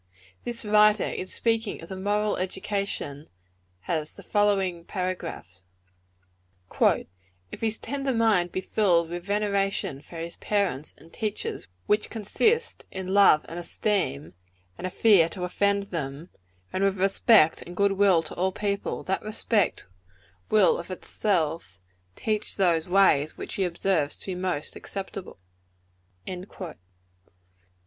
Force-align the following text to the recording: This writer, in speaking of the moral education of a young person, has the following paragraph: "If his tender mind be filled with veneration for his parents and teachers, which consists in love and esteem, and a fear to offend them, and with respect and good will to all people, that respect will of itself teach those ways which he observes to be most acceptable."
This 0.45 0.65
writer, 0.65 1.05
in 1.07 1.27
speaking 1.27 1.83
of 1.83 1.87
the 1.87 1.95
moral 1.95 2.35
education 2.37 3.07
of 3.07 3.17
a 3.17 3.19
young 3.19 3.25
person, 3.27 3.33
has 3.81 4.13
the 4.13 4.23
following 4.23 4.83
paragraph: 4.83 5.61
"If 7.51 7.61
his 7.61 7.77
tender 7.77 8.11
mind 8.11 8.51
be 8.51 8.61
filled 8.61 9.11
with 9.11 9.23
veneration 9.23 10.01
for 10.01 10.17
his 10.17 10.37
parents 10.37 10.95
and 10.97 11.13
teachers, 11.13 11.67
which 11.85 12.09
consists 12.09 12.83
in 12.89 13.13
love 13.13 13.45
and 13.47 13.59
esteem, 13.59 14.33
and 14.75 14.87
a 14.87 14.89
fear 14.89 15.29
to 15.29 15.43
offend 15.43 15.91
them, 15.91 16.29
and 16.73 16.83
with 16.83 16.97
respect 16.97 17.61
and 17.61 17.77
good 17.77 17.91
will 17.91 18.23
to 18.23 18.33
all 18.33 18.51
people, 18.51 19.03
that 19.03 19.21
respect 19.21 19.85
will 20.49 20.79
of 20.79 20.89
itself 20.89 21.77
teach 22.15 22.55
those 22.55 22.87
ways 22.87 23.37
which 23.37 23.53
he 23.53 23.63
observes 23.65 24.17
to 24.17 24.25
be 24.25 24.33
most 24.33 24.75
acceptable." 24.75 25.37